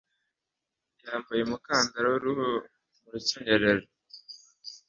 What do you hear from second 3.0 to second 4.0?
rukenyerero.